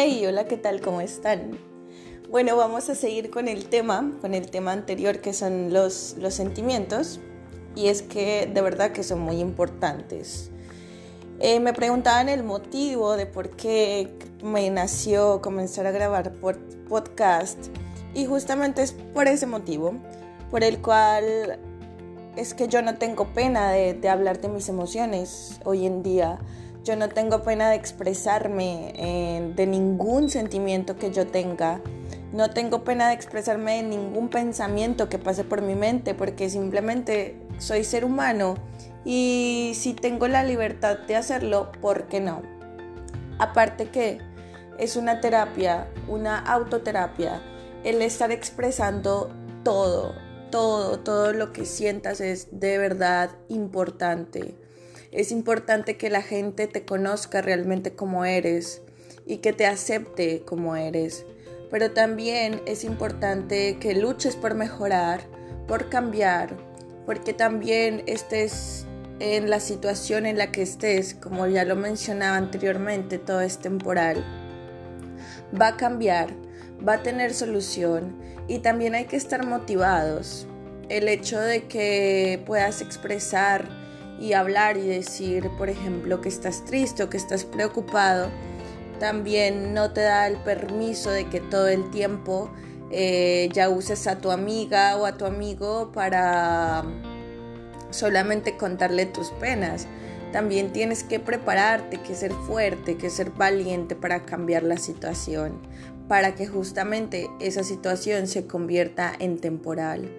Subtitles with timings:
[0.00, 0.80] Hey, hola, ¿qué tal?
[0.80, 1.58] ¿Cómo están?
[2.30, 6.34] Bueno, vamos a seguir con el tema, con el tema anterior que son los, los
[6.34, 7.18] sentimientos.
[7.74, 10.52] Y es que de verdad que son muy importantes.
[11.40, 16.32] Eh, me preguntaban el motivo de por qué me nació comenzar a grabar
[16.88, 17.58] podcast.
[18.14, 19.94] Y justamente es por ese motivo,
[20.52, 21.58] por el cual
[22.36, 26.38] es que yo no tengo pena de, de hablar de mis emociones hoy en día
[26.84, 31.80] yo no tengo pena de expresarme eh, de ningún sentimiento que yo tenga.
[32.32, 37.36] No tengo pena de expresarme de ningún pensamiento que pase por mi mente porque simplemente
[37.58, 38.56] soy ser humano
[39.04, 42.42] y si tengo la libertad de hacerlo, ¿por qué no?
[43.38, 44.18] Aparte que
[44.78, 47.40] es una terapia, una autoterapia,
[47.84, 49.30] el estar expresando
[49.64, 50.14] todo,
[50.50, 54.54] todo, todo lo que sientas es de verdad importante.
[55.10, 58.82] Es importante que la gente te conozca realmente como eres
[59.24, 61.24] y que te acepte como eres.
[61.70, 65.20] Pero también es importante que luches por mejorar,
[65.66, 66.56] por cambiar,
[67.06, 68.86] porque también estés
[69.18, 74.22] en la situación en la que estés, como ya lo mencionaba anteriormente, todo es temporal.
[75.58, 76.30] Va a cambiar,
[76.86, 78.14] va a tener solución
[78.46, 80.46] y también hay que estar motivados.
[80.90, 83.77] El hecho de que puedas expresar
[84.20, 88.30] y hablar y decir, por ejemplo, que estás triste o que estás preocupado,
[88.98, 92.50] también no te da el permiso de que todo el tiempo
[92.90, 96.84] eh, ya uses a tu amiga o a tu amigo para
[97.90, 99.86] solamente contarle tus penas.
[100.32, 105.58] También tienes que prepararte, que ser fuerte, que ser valiente para cambiar la situación,
[106.06, 110.10] para que justamente esa situación se convierta en temporal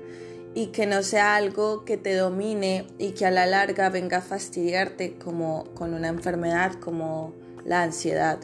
[0.60, 4.22] y que no sea algo que te domine y que a la larga venga a
[4.22, 8.40] fastidiarte como con una enfermedad como la ansiedad.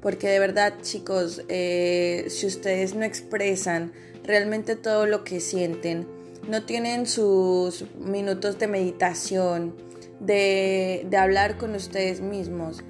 [0.00, 3.92] Porque de verdad chicos, eh, si ustedes no expresan
[4.24, 6.08] realmente todo lo que sienten,
[6.48, 9.76] no tienen sus minutos de meditación,
[10.20, 12.82] de, de hablar con ustedes mismos,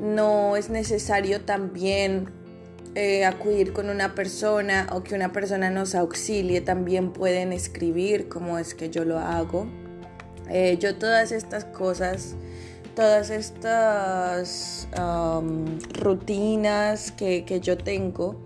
[0.00, 2.32] no es necesario también
[2.96, 8.56] eh, acudir con una persona o que una persona nos auxilie, también pueden escribir como
[8.56, 9.66] es que yo lo hago.
[10.48, 12.36] Eh, yo todas estas cosas,
[12.94, 14.86] todas estas
[15.98, 18.36] rutinas que, yo tengo,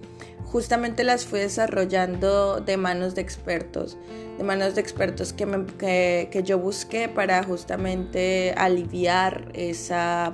[0.46, 3.98] justamente las fui desarrollando de manos de expertos,
[4.38, 10.32] de manos de expertos que, que yo busqué para justamente aliviar esa,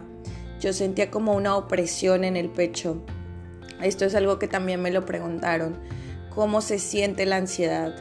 [0.61, 3.03] yo sentía como una opresión en el pecho
[3.85, 5.79] esto es algo que también me lo preguntaron.
[6.35, 7.95] ¿Cómo se siente la ansiedad?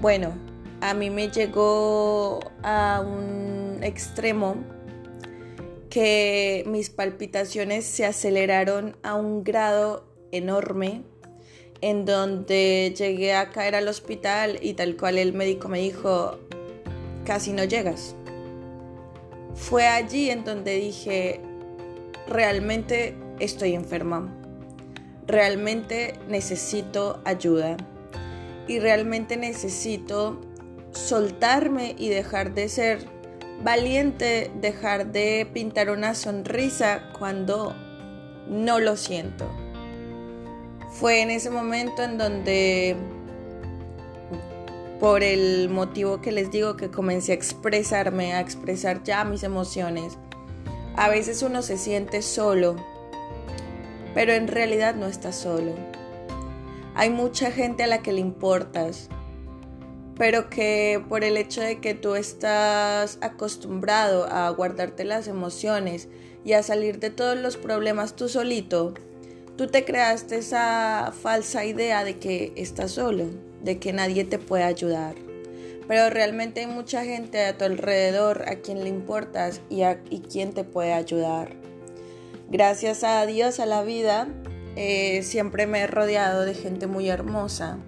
[0.00, 0.34] Bueno,
[0.80, 4.56] a mí me llegó a un extremo
[5.88, 11.02] que mis palpitaciones se aceleraron a un grado enorme
[11.80, 16.38] en donde llegué a caer al hospital y tal cual el médico me dijo,
[17.24, 18.14] casi no llegas.
[19.54, 21.40] Fue allí en donde dije,
[22.28, 24.45] realmente estoy enferma
[25.26, 27.76] realmente necesito ayuda
[28.68, 30.40] y realmente necesito
[30.92, 33.16] soltarme y dejar de ser
[33.62, 37.74] valiente, dejar de pintar una sonrisa cuando
[38.48, 39.50] no lo siento.
[40.90, 42.96] Fue en ese momento en donde,
[45.00, 50.16] por el motivo que les digo, que comencé a expresarme, a expresar ya mis emociones.
[50.96, 52.76] A veces uno se siente solo,
[54.16, 55.74] pero en realidad no estás solo.
[56.94, 59.10] Hay mucha gente a la que le importas,
[60.16, 66.08] pero que por el hecho de que tú estás acostumbrado a guardarte las emociones
[66.46, 68.94] y a salir de todos los problemas tú solito,
[69.58, 73.26] tú te creaste esa falsa idea de que estás solo,
[73.62, 75.14] de que nadie te puede ayudar.
[75.88, 80.20] Pero realmente hay mucha gente a tu alrededor a quien le importas y, a, y
[80.20, 81.66] quien te puede ayudar.
[82.48, 84.28] Gracias a Dios, a la vida,
[84.76, 87.78] eh, siempre me he rodeado de gente muy hermosa.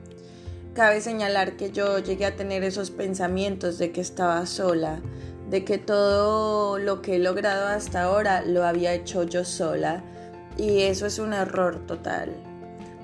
[0.75, 5.01] Cabe señalar que yo llegué a tener esos pensamientos de que estaba sola,
[5.49, 10.03] de que todo lo que he logrado hasta ahora lo había hecho yo sola
[10.57, 12.35] y eso es un error total.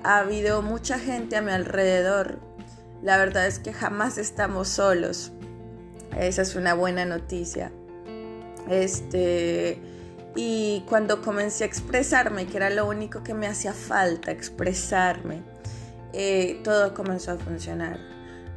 [0.03, 2.39] Ha habido mucha gente a mi alrededor.
[3.01, 5.31] La verdad es que jamás estamos solos.
[6.19, 7.71] Esa es una buena noticia.
[8.69, 9.79] Este,
[10.35, 15.43] y cuando comencé a expresarme, que era lo único que me hacía falta, expresarme,
[16.13, 17.99] eh, todo comenzó a funcionar.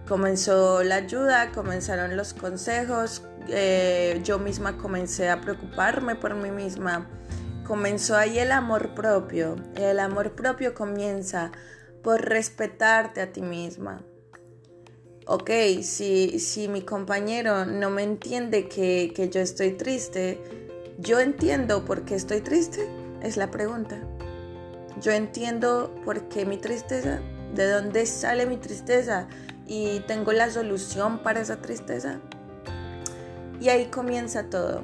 [0.09, 7.09] Comenzó la ayuda, comenzaron los consejos, eh, yo misma comencé a preocuparme por mí misma,
[7.67, 9.57] comenzó ahí el amor propio.
[9.77, 11.53] El amor propio comienza
[12.03, 14.03] por respetarte a ti misma.
[15.27, 15.51] Ok,
[15.83, 20.68] si, si mi compañero no me entiende que, que yo estoy triste,
[20.99, 22.89] yo entiendo por qué estoy triste,
[23.23, 23.99] es la pregunta.
[25.00, 27.21] Yo entiendo por qué mi tristeza,
[27.55, 29.29] de dónde sale mi tristeza
[29.65, 32.19] y tengo la solución para esa tristeza.
[33.61, 34.83] Y ahí comienza todo.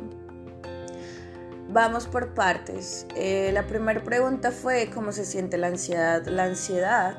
[1.68, 3.06] Vamos por partes.
[3.16, 6.24] Eh, la primera pregunta fue cómo se siente la ansiedad.
[6.26, 7.18] La ansiedad,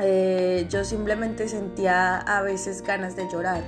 [0.00, 3.62] eh, yo simplemente sentía a veces ganas de llorar.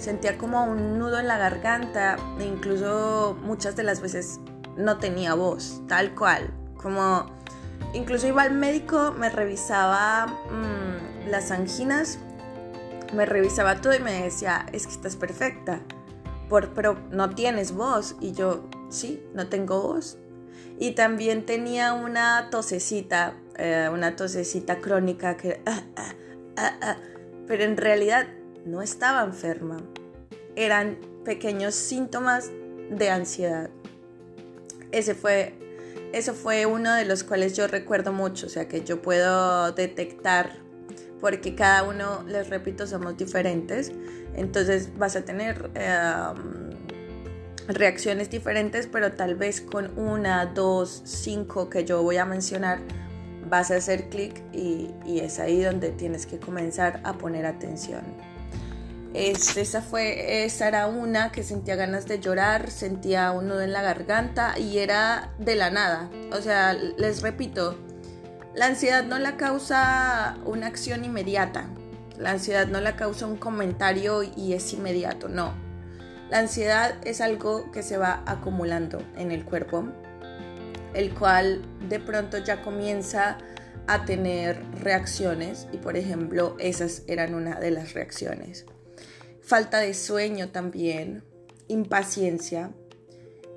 [0.00, 4.40] Sentía como un nudo en la garganta e incluso muchas de las veces
[4.78, 6.50] no tenía voz, tal cual.
[6.78, 7.26] Como
[7.92, 12.18] incluso iba al médico, me revisaba mm, las anginas,
[13.14, 15.82] me revisaba todo y me decía, es que estás perfecta,
[16.74, 18.16] pero no tienes voz.
[18.22, 20.16] Y yo, sí, no tengo voz.
[20.78, 25.60] Y también tenía una tosecita, eh, una tosecita crónica que...
[26.56, 26.96] Ah, ah, ah,
[27.46, 28.26] pero en realidad
[28.64, 29.78] no estaba enferma.
[30.56, 32.50] Eran pequeños síntomas
[32.90, 33.70] de ansiedad.
[34.92, 35.54] Ese fue,
[36.12, 40.58] eso fue uno de los cuales yo recuerdo mucho, o sea que yo puedo detectar,
[41.20, 43.92] porque cada uno, les repito, somos diferentes,
[44.34, 46.70] entonces vas a tener em,
[47.68, 52.80] reacciones diferentes, pero tal vez con una, dos, cinco que yo voy a mencionar,
[53.48, 58.02] vas a hacer clic y, y es ahí donde tienes que comenzar a poner atención.
[59.12, 63.72] Este, esa, fue, esa era una que sentía ganas de llorar, sentía un nudo en
[63.72, 66.08] la garganta y era de la nada.
[66.32, 67.76] O sea, les repito,
[68.54, 71.66] la ansiedad no la causa una acción inmediata.
[72.18, 75.54] La ansiedad no la causa un comentario y es inmediato, no.
[76.30, 79.88] La ansiedad es algo que se va acumulando en el cuerpo,
[80.94, 83.38] el cual de pronto ya comienza
[83.88, 88.66] a tener reacciones y por ejemplo esas eran una de las reacciones
[89.42, 91.24] falta de sueño también,
[91.68, 92.70] impaciencia.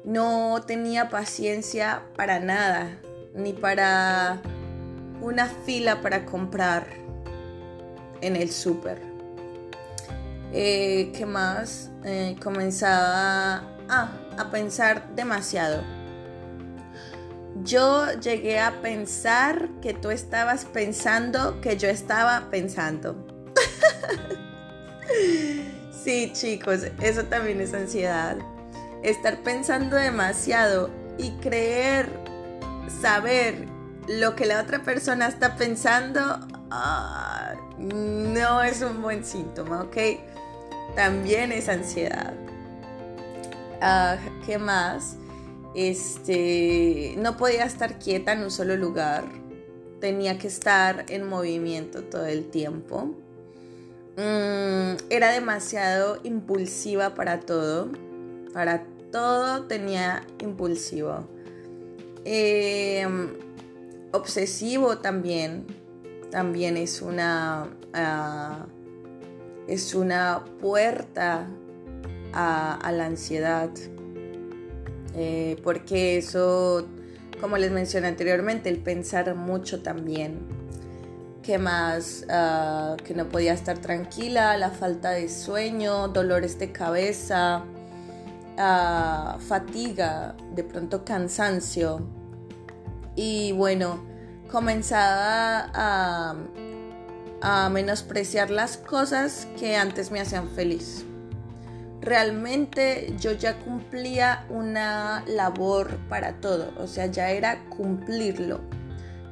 [0.03, 2.99] No tenía paciencia para nada,
[3.35, 4.41] ni para
[5.21, 6.87] una fila para comprar
[8.21, 9.01] en el súper.
[10.51, 11.89] Eh, ¿Qué más?
[12.03, 15.83] Eh, comenzaba a pensar demasiado.
[17.63, 23.27] Yo llegué a pensar que tú estabas pensando que yo estaba pensando.
[26.03, 28.35] Sí, chicos, eso también es ansiedad.
[29.03, 32.09] Estar pensando demasiado y creer,
[33.01, 33.67] saber
[34.09, 36.21] lo que la otra persona está pensando,
[36.71, 39.97] ah, no es un buen síntoma, ¿ok?
[40.93, 42.33] También es ansiedad.
[43.81, 45.15] Ah, ¿Qué más?
[45.73, 49.23] Este, no podía estar quieta en un solo lugar.
[50.01, 53.22] Tenía que estar en movimiento todo el tiempo.
[54.15, 57.89] Mm, era demasiado impulsiva para todo.
[58.53, 61.27] Para todo tenía impulsivo.
[62.25, 63.29] Em,
[64.11, 65.65] obsesivo también.
[66.29, 67.69] También es una.
[67.93, 68.65] Ah,
[69.67, 71.47] es una puerta
[72.33, 73.69] a, la ansiedad.
[75.15, 76.87] Eh, porque eso,
[77.39, 80.62] como les mencioné anteriormente, el pensar mucho también
[81.43, 82.25] ¿Qué más?
[82.29, 87.65] Ah, que no podía estar tranquila, la falta de sueño, dolores de cabeza,
[88.57, 92.07] ah, fatiga, de pronto cansancio.
[93.17, 94.01] Y bueno,
[94.49, 96.35] comenzaba a,
[97.41, 101.03] a menospreciar las cosas que antes me hacían feliz.
[101.99, 108.61] Realmente yo ya cumplía una labor para todo, o sea, ya era cumplirlo.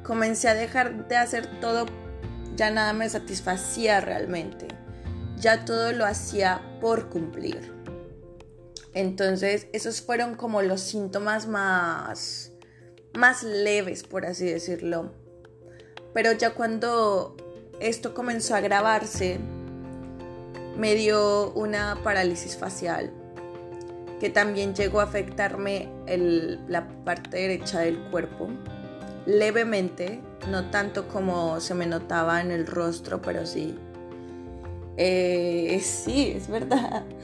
[0.02, 1.86] Comencé a dejar de hacer todo
[2.56, 4.68] ya nada me satisfacía realmente.
[5.36, 7.72] Ya todo lo hacía por cumplir.
[8.94, 12.52] Entonces, esos fueron como los síntomas más,
[13.14, 15.12] más leves, por así decirlo.
[16.12, 17.36] Pero ya cuando
[17.80, 19.38] esto comenzó a agravarse,
[20.76, 23.12] me dio una parálisis facial
[24.20, 25.88] que también llegó a afectarme
[26.68, 28.48] la parte derecha del cuerpo
[29.26, 33.78] levemente, no tanto como se me notaba en el rostro, pero sí.
[34.96, 37.04] Eh, sí, es verdad.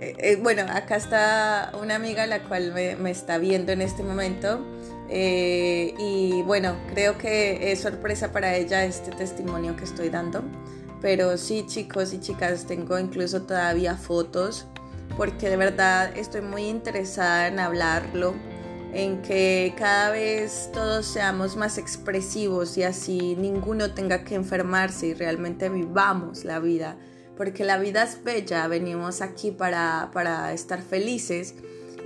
[0.00, 4.64] Eh, eh, bueno, acá está una amiga la cual me, está viendo en este momento.
[5.10, 10.44] y bueno, creo que es sorpresa para ella este testimonio que estoy dando.
[11.02, 14.68] Pero sí, chicos y chicas, tengo incluso todavía fotos
[15.16, 18.34] porque de verdad estoy muy interesada en hablarlo
[18.92, 25.14] en que cada vez todos seamos más expresivos y así ninguno tenga que enfermarse y
[25.14, 26.96] realmente vivamos la vida,
[27.36, 31.54] porque la vida es bella, venimos aquí para, para estar felices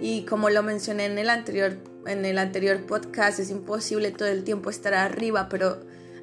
[0.01, 4.45] y como lo mencioné en el anterior en el anterior podcast, es imposible todo el
[4.45, 5.81] tiempo estar arriba, pero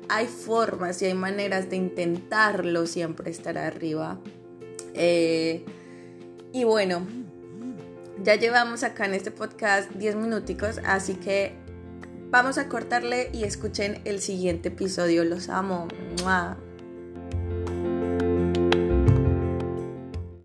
[0.10, 4.20] hay formas y hay maneras de intentarlo siempre estar arriba.
[4.94, 5.64] Eh,
[6.52, 7.08] y bueno,
[8.24, 11.56] ya llevamos acá en este podcast 10 minuticos, así que
[12.30, 15.24] vamos a cortarle y escuchen el siguiente episodio.
[15.24, 15.88] Los amo.